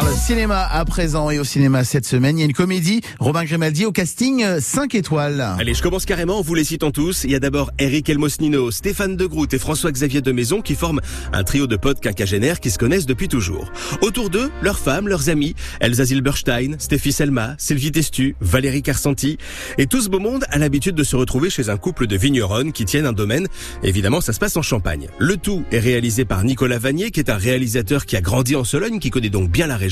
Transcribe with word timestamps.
parle 0.00 0.14
cinéma 0.14 0.64
à 0.70 0.84
présent 0.84 1.28
et 1.28 1.40
au 1.40 1.44
cinéma 1.44 1.82
cette 1.82 2.06
semaine. 2.06 2.38
Il 2.38 2.40
y 2.40 2.44
a 2.44 2.46
une 2.46 2.52
comédie, 2.52 3.00
Robin 3.18 3.42
Grimaldi 3.42 3.84
au 3.84 3.90
casting 3.90 4.44
5 4.60 4.94
étoiles. 4.94 5.40
Allez, 5.58 5.74
je 5.74 5.82
commence 5.82 6.04
carrément, 6.04 6.40
vous 6.40 6.54
les 6.54 6.62
citons 6.62 6.92
tous. 6.92 7.24
Il 7.24 7.32
y 7.32 7.34
a 7.34 7.40
d'abord 7.40 7.72
Eric 7.80 8.08
Elmosnino, 8.08 8.70
Stéphane 8.70 9.16
De 9.16 9.26
Groot 9.26 9.52
et 9.52 9.58
François-Xavier 9.58 10.20
de 10.20 10.30
Maison 10.30 10.60
qui 10.60 10.76
forment 10.76 11.00
un 11.32 11.42
trio 11.42 11.66
de 11.66 11.74
potes 11.74 11.98
quinquagénaires 11.98 12.60
qui 12.60 12.70
se 12.70 12.78
connaissent 12.78 13.06
depuis 13.06 13.26
toujours. 13.26 13.72
Autour 14.00 14.30
d'eux, 14.30 14.52
leurs 14.62 14.78
femmes, 14.78 15.08
leurs 15.08 15.30
amis, 15.30 15.56
Elsa 15.80 16.04
Zilberstein, 16.04 16.76
Stéphie 16.78 17.12
Selma, 17.12 17.56
Sylvie 17.58 17.90
Testu, 17.90 18.36
Valérie 18.40 18.82
Carsanti. 18.82 19.36
Et 19.78 19.86
tout 19.86 20.00
ce 20.00 20.08
beau 20.08 20.20
monde 20.20 20.44
a 20.50 20.58
l'habitude 20.58 20.94
de 20.94 21.04
se 21.04 21.16
retrouver 21.16 21.50
chez 21.50 21.70
un 21.70 21.76
couple 21.76 22.06
de 22.06 22.16
vignerons 22.16 22.70
qui 22.70 22.84
tiennent 22.84 23.06
un 23.06 23.12
domaine. 23.12 23.48
Évidemment, 23.82 24.20
ça 24.20 24.32
se 24.32 24.38
passe 24.38 24.56
en 24.56 24.62
Champagne. 24.62 25.08
Le 25.18 25.36
tout 25.36 25.64
est 25.72 25.80
réalisé 25.80 26.24
par 26.24 26.44
Nicolas 26.44 26.78
Vanier, 26.78 27.10
qui 27.10 27.18
est 27.18 27.30
un 27.30 27.36
réalisateur 27.36 28.06
qui 28.06 28.16
a 28.16 28.20
grandi 28.20 28.54
en 28.54 28.62
Sologne, 28.62 29.00
qui 29.00 29.10
connaît 29.10 29.28
donc 29.28 29.50
bien 29.50 29.66
la 29.66 29.76
région. 29.76 29.87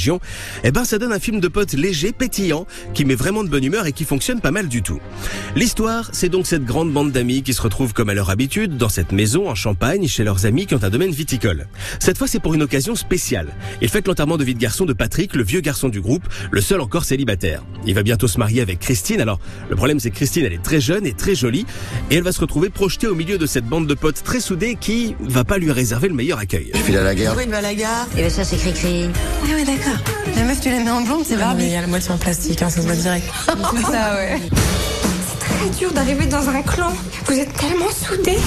Eh 0.65 0.71
ben, 0.71 0.85
ça 0.85 0.99
donne 0.99 1.13
un 1.13 1.19
film 1.19 1.41
de 1.41 1.49
potes 1.49 1.73
léger, 1.73 2.13
pétillant, 2.13 2.67
qui 2.95 3.05
met 3.05 3.15
vraiment 3.15 3.45
de 3.45 3.49
bonne 3.49 3.65
humeur 3.65 3.87
et 3.87 3.93
qui 3.93 4.05
fonctionne 4.05 4.41
pas 4.41 4.51
mal 4.51 4.69
du 4.69 4.83
tout. 4.83 5.01
L'histoire, 5.55 6.11
c'est 6.13 6.29
donc 6.29 6.47
cette 6.47 6.65
grande 6.65 6.93
bande 6.93 7.13
d'amis 7.13 7.43
qui 7.43 7.55
se 7.55 7.63
retrouvent 7.63 7.93
comme 7.93 8.09
à 8.09 8.15
leur 8.15 8.31
habitude 8.31 8.77
dans 8.77 8.89
cette 8.89 9.13
maison 9.13 9.49
en 9.49 9.55
Champagne 9.55 10.07
chez 10.07 10.25
leurs 10.25 10.47
amis 10.47 10.67
qui 10.67 10.75
ont 10.75 10.85
un 10.85 10.91
domaine 10.91 11.11
viticole. 11.11 11.67
Cette 11.99 12.19
fois, 12.19 12.27
c'est 12.27 12.41
pour 12.41 12.55
une 12.55 12.63
occasion 12.63 12.95
spéciale. 12.95 13.55
Ils 13.81 13.89
fêtent 13.89 14.09
l'enterrement 14.09 14.37
de 14.37 14.45
vie 14.45 14.55
de 14.55 14.61
garçon 14.61 14.85
de 14.85 14.93
Patrick, 14.93 15.35
le 15.35 15.45
vieux 15.45 15.61
garçon 15.61 15.89
du 15.89 16.01
groupe, 16.01 16.25
le 16.51 16.61
seul 16.61 16.81
encore 16.81 17.05
célibataire. 17.05 17.63
Il 17.87 17.95
va 17.95 18.03
bientôt 18.03 18.29
se 18.29 18.39
marier 18.39 18.61
avec 18.61 18.79
Christine. 18.79 19.21
Alors, 19.21 19.39
le 19.69 19.77
problème, 19.77 20.01
c'est 20.01 20.11
que 20.11 20.17
Christine, 20.17 20.45
elle 20.45 20.53
est 20.53 20.63
très 20.63 20.81
jeune 20.81 21.07
et 21.07 21.13
très 21.13 21.35
jolie 21.35 21.67
et 22.11 22.17
elle 22.17 22.23
va 22.23 22.33
se 22.33 22.41
retrouver 22.41 22.71
projetée 22.71 23.07
au 23.07 23.15
milieu 23.15 23.39
de 23.39 23.47
cette 23.47 23.67
bande 23.67 23.87
de 23.87 23.95
potes 23.95 24.23
très 24.23 24.41
soudés 24.41 24.77
qui 24.81 25.15
va 25.21 25.45
pas 25.45 25.59
lui 25.59 25.71
réserver 25.73 26.09
le 26.09 26.15
meilleur 26.15 26.39
accueil. 26.39 26.71
Je 26.75 26.79
file 26.81 26.97
à 26.97 27.03
la 27.03 27.15
guerre. 27.15 27.35
Oui, 27.37 27.45
il 27.47 27.51
va 27.51 27.59
à 27.59 27.63
la 27.63 27.75
gare. 27.75 28.07
Et 28.17 28.23
ben 28.23 28.31
ça 28.31 28.45
c'est 28.45 28.57
cri-cri. 28.57 29.09
Ah 29.45 29.55
ouais, 29.55 29.65
d'accord. 29.65 29.86
La 30.37 30.43
meuf, 30.43 30.61
tu 30.61 30.71
la 30.71 30.81
mets 30.81 30.91
en 30.91 31.01
blonde, 31.01 31.23
c'est 31.25 31.37
Barbie. 31.37 31.65
Il 31.65 31.73
y 31.73 31.77
a 31.77 31.81
la 31.81 31.87
moitié 31.87 32.11
en 32.11 32.19
plastique, 32.19 32.63
hein, 32.63 32.71
ça 32.71 32.81
se 32.81 32.87
voit 32.87 32.97
direct. 32.97 33.27
ça, 33.47 34.15
ouais. 34.17 34.41
très 35.39 35.71
dur 35.79 35.93
d'arriver 35.93 36.27
dans 36.27 36.49
un 36.49 36.63
clan. 36.63 36.93
Vous 37.27 37.35
êtes 37.35 37.53
tellement 37.55 37.91
soudés. 37.91 38.39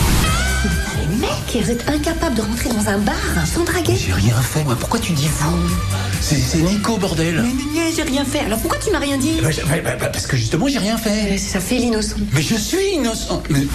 Les 0.99 1.15
mecs, 1.17 1.65
vous 1.65 1.71
êtes 1.71 1.89
incapables 1.89 2.35
de 2.35 2.41
rentrer 2.41 2.69
dans 2.69 2.89
un 2.89 2.97
bar 2.99 3.15
sans 3.45 3.63
draguer. 3.63 3.95
J'ai 3.95 4.13
rien 4.13 4.35
fait, 4.35 4.63
moi. 4.63 4.75
Pourquoi 4.79 4.99
tu 4.99 5.13
dis 5.13 5.27
vous? 5.27 6.08
C'est 6.21 6.59
Nico, 6.59 6.97
bordel. 6.97 7.35
Mais, 7.35 7.41
mais, 7.41 7.63
mais, 7.73 7.91
j'ai 7.95 8.03
rien 8.03 8.25
fait. 8.25 8.39
Alors 8.39 8.59
pourquoi 8.59 8.79
tu 8.79 8.91
m'as 8.91 8.99
rien 8.99 9.17
dit 9.17 9.37
Bah, 9.41 9.49
bah, 9.67 9.75
bah, 9.83 9.95
bah, 9.99 10.07
parce 10.07 10.27
que 10.27 10.37
justement, 10.37 10.67
j'ai 10.67 10.79
rien 10.79 10.97
fait. 10.97 11.37
Ça 11.37 11.59
fait 11.59 11.77
l'innocent. 11.77 12.15
Mais 12.33 12.41
je 12.41 12.55
suis 12.55 12.95
innocent. 12.95 13.41
Mais... 13.49 13.65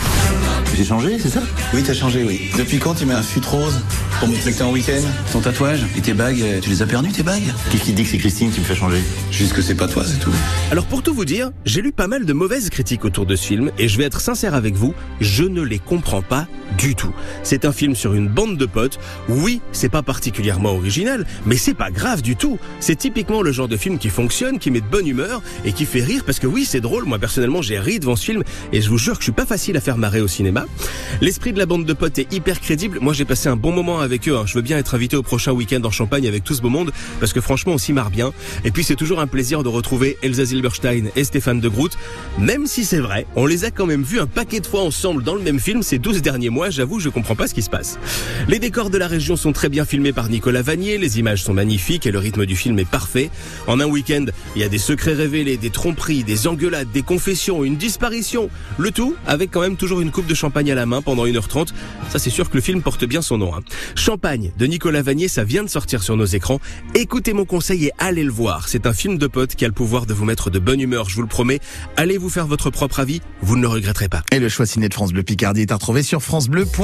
J'ai 0.77 0.85
changé, 0.85 1.19
c'est 1.21 1.31
ça 1.31 1.43
Oui, 1.73 1.83
t'as 1.85 1.95
changé, 1.95 2.25
oui. 2.25 2.51
Depuis 2.59 2.79
quand 2.79 2.95
tu 2.95 3.07
mets 3.07 3.15
un 3.15 3.23
fut 3.23 3.41
rose 3.41 3.81
pour 4.19 4.29
me 4.29 4.37
traiter 4.37 4.63
en 4.63 4.73
week-end 4.73 5.01
Ton 5.33 5.41
tatouage 5.41 5.81
et 5.97 6.01
tes 6.01 6.15
bagues, 6.15 6.41
euh, 6.43 6.61
tu 6.61 6.71
les 6.71 6.83
as 6.83 6.87
perdus, 6.87 7.13
tes 7.13 7.23
bagues 7.23 7.43
Qu'est-ce 7.71 7.85
qui 7.85 7.93
dit 7.93 8.03
que 8.03 8.09
c'est 8.09 8.19
Christine 8.19 8.51
qui 8.51 8.61
me 8.61 8.65
fait 8.65 8.75
changer 8.75 9.01
Juste 9.31 9.53
que 9.53 9.63
c'est 9.63 9.75
pas 9.75 9.89
toi, 9.89 10.05
c'est 10.05 10.19
tout. 10.19 10.33
Alors 10.71 10.87
pour 10.87 11.03
tout 11.03 11.15
vous 11.15 11.25
dire, 11.25 11.51
j'ai 11.65 11.81
lu 11.81 11.93
pas 11.93 12.09
mal 12.09 12.25
de 12.25 12.33
mauvaises 12.33 12.71
critiques 12.71 13.05
autour 13.05 13.27
de 13.27 13.37
ce 13.37 13.47
film 13.47 13.71
et 13.79 13.89
je 13.89 13.99
vais 13.99 14.05
être 14.05 14.21
sincère 14.21 14.55
avec 14.55 14.75
vous, 14.75 14.95
je 15.21 15.45
ne 15.45 15.63
les 15.63 15.79
comprends 15.79 16.23
pas 16.23 16.47
du 16.77 16.95
tout. 16.95 17.13
C'est 17.43 17.65
un 17.65 17.73
film 17.73 17.95
sur 17.95 18.15
une 18.15 18.29
bande 18.29 18.57
de 18.57 18.67
potes. 18.67 18.99
Oui, 19.29 19.61
c'est 19.73 19.89
pas 19.89 20.03
particulièrement 20.03 20.73
original, 20.73 21.25
mais 21.47 21.57
c'est 21.57 21.75
pas 21.75 21.91
grave 21.91 22.23
du 22.23 22.34
tout. 22.35 22.59
C'est 22.81 22.97
typiquement 22.97 23.43
le 23.43 23.53
genre 23.53 23.69
de 23.69 23.77
film 23.77 23.99
qui 23.99 24.09
fonctionne, 24.11 24.59
qui 24.59 24.71
met 24.71 24.81
de 24.81 24.87
bonne 24.87 25.07
humeur 25.07 25.43
et 25.65 25.73
qui 25.73 25.85
fait 25.87 26.03
rire 26.03 26.23
parce 26.25 26.39
que 26.39 26.47
oui, 26.47 26.65
c'est 26.65 26.81
drôle. 26.81 27.05
Moi 27.05 27.19
personnellement, 27.19 27.63
j'ai 27.63 27.79
ri 27.79 27.99
devant 28.01 28.17
ce 28.17 28.25
film 28.25 28.43
et 28.73 28.81
je 28.81 28.89
vous 28.89 28.99
jure 28.99 29.15
que 29.15 29.21
je 29.21 29.25
suis 29.25 29.33
pas 29.33 29.47
facile 29.47 29.77
à 29.77 29.81
faire 29.81 29.97
marrer 29.97 30.21
au 30.21 30.29
cinéma. 30.29 30.67
L'esprit 31.21 31.53
de 31.53 31.59
la 31.59 31.67
bande 31.67 31.85
de 31.85 31.93
potes 31.93 32.19
est 32.19 32.33
hyper 32.33 32.61
crédible. 32.61 32.99
Moi, 33.01 33.13
j'ai 33.13 33.25
passé 33.25 33.49
un 33.49 33.57
bon 33.57 33.73
moment 33.73 34.01
avec 34.01 34.29
eux. 34.29 34.37
hein. 34.37 34.45
Je 34.47 34.55
veux 34.55 34.63
bien 34.63 34.79
être 34.79 34.95
invité 34.95 35.17
au 35.17 35.23
prochain 35.23 35.53
week-end 35.53 35.81
en 35.85 35.91
Champagne 35.91 36.27
avec 36.27 36.45
tout 36.45 36.55
ce 36.55 36.63
beau 36.63 36.69
monde 36.69 36.93
parce 37.21 37.33
que 37.33 37.41
franchement, 37.41 37.73
on 37.75 37.79
s'y 37.79 37.93
marre 37.93 38.11
bien. 38.11 38.33
Et 38.65 38.71
puis, 38.71 38.85
c'est 38.85 38.97
toujours 38.97 39.21
un 39.21 39.27
plaisir 39.27 39.63
de 39.63 39.69
retrouver 39.69 40.17
Elsa 40.23 40.45
Zilberstein 40.45 41.11
et 41.17 41.25
Stéphane 41.25 41.61
de 41.61 41.69
Groot. 41.69 41.97
Même 42.39 42.67
si 42.67 42.85
c'est 42.85 42.99
vrai, 42.99 43.27
on 43.37 43.47
les 43.47 43.65
a 43.65 43.71
quand 43.71 43.87
même 43.87 44.03
vus 44.03 44.21
un 44.21 44.27
paquet 44.27 44.61
de 44.61 44.67
fois 44.67 44.83
ensemble 44.83 45.23
dans 45.23 45.35
le 45.35 45.43
même 45.43 45.61
film 45.61 45.83
ces 45.83 45.99
12 45.99 46.23
derniers 46.23 46.51
mois. 46.51 46.71
J'avoue, 46.71 47.01
je 47.01 47.09
comprends 47.09 47.37
pas 47.37 47.47
ce 47.47 47.55
qui 47.55 47.63
se 47.63 47.71
passe. 47.71 47.99
Les 48.49 48.59
décors 48.59 48.91
de 48.91 48.99
la 48.99 49.07
région 49.09 49.37
sont 49.37 49.53
très 49.53 49.69
bien 49.69 49.85
filmés 49.85 50.13
par 50.13 50.29
Nicolas 50.29 50.63
Vanier. 50.63 50.99
Les 50.99 51.19
images 51.19 51.43
sont 51.43 51.55
magnifiques 51.55 52.07
et 52.07 52.11
le 52.11 52.19
rythme 52.25 52.45
du 52.47 52.57
film 52.57 52.79
est 52.79 52.85
parfait. 52.89 53.31
En 53.67 53.79
un 53.81 53.87
week-end, 53.87 54.25
il 54.57 54.63
y 54.63 54.65
a 54.65 54.69
des 54.69 54.79
secrets 54.79 55.13
révélés, 55.15 55.57
des 55.57 55.71
tromperies, 55.71 56.25
des 56.25 56.47
engueulades, 56.49 56.91
des 56.93 57.03
confessions, 57.03 57.63
une 57.65 57.77
disparition. 57.77 58.51
Le 58.79 58.91
tout 58.91 59.15
avec 59.27 59.51
quand 59.51 59.61
même 59.61 59.77
toujours 59.77 60.01
une 60.01 60.11
coupe 60.11 60.27
de 60.27 60.35
champagne 60.35 60.73
à 60.73 60.75
la 60.75 60.87
main 60.87 61.03
pendant 61.03 61.27
1h30. 61.27 61.69
Ça, 62.11 62.19
c'est 62.19 62.31
sûr 62.31 62.51
que 62.51 62.57
le 62.57 62.61
film 62.61 62.83
porte 62.83 63.05
bien 63.05 63.23
son 63.23 63.39
nom. 63.39 63.55
hein. 63.55 63.61
Champagne 63.95 64.51
de 64.59 64.67
Nicolas 64.67 65.03
Vanier, 65.03 65.29
ça 65.29 65.45
vient 65.45 65.63
de 65.63 65.69
sortir 65.69 66.03
sur 66.03 66.17
nos 66.17 66.25
écrans. 66.25 66.61
Écoutez 66.95 67.33
mon 67.33 67.45
conseil 67.45 67.87
et 67.87 67.93
allez 67.99 68.25
le 68.25 68.33
voir. 68.33 68.69
C'est 68.69 68.87
un 68.87 68.93
film 68.93 69.19
de 69.19 69.27
potes 69.27 69.55
qui 69.55 69.65
a 69.65 69.69
le 69.69 69.75
pouvoir 69.75 70.07
de 70.07 70.15
vous 70.15 70.25
mettre 70.25 70.51
de 70.51 70.59
bonne 70.59 70.81
humeur, 70.81 71.09
je 71.09 71.15
vous 71.15 71.23
le 71.23 71.29
promets. 71.29 71.61
Allez 71.97 72.19
vous 72.19 72.31
faire 72.31 72.47
votre 72.47 72.71
propre 72.71 73.01
avis, 73.01 73.21
vous 73.43 73.57
ne 73.57 73.63
le 73.63 73.69
regretterez 73.69 74.09
pas. 74.09 74.23
Et 74.33 74.39
le 74.41 74.49
choix 74.49 74.67
ciné 74.67 74.89
de 74.89 74.95
France 74.95 75.13
Bleu 75.13 75.23
Picardie 75.23 75.63
est 75.63 75.73
à 75.73 75.75
retrouver 75.75 76.03
sur 76.03 76.23
francebleu.fr. 76.23 76.83